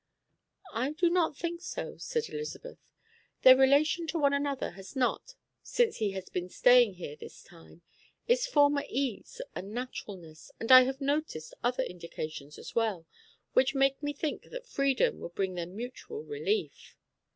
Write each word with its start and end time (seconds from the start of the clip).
"I 0.73 0.93
do 0.93 1.11
not 1.11 1.37
think 1.37 1.61
so," 1.61 1.95
said 1.99 2.27
Elizabeth. 2.27 2.79
"Their 3.43 3.55
relation 3.55 4.07
to 4.07 4.17
one 4.17 4.33
another 4.33 4.71
has 4.71 4.95
not, 4.95 5.35
since 5.61 5.97
he 5.97 6.09
has 6.13 6.27
been 6.27 6.49
staying 6.49 6.95
here 6.95 7.15
this 7.15 7.43
time, 7.43 7.83
its 8.27 8.47
former 8.47 8.83
ease 8.89 9.41
and 9.53 9.75
naturalness, 9.75 10.49
and 10.59 10.71
I 10.71 10.85
have 10.85 11.01
noticed 11.01 11.53
other 11.63 11.83
indications 11.83 12.57
as 12.57 12.73
well, 12.73 13.05
which 13.53 13.75
make 13.75 14.01
me 14.01 14.11
think 14.11 14.49
that 14.49 14.65
freedom 14.65 15.19
would 15.19 15.35
bring 15.35 15.53
them 15.53 15.75
mutual 15.75 16.23
relief." 16.23 16.95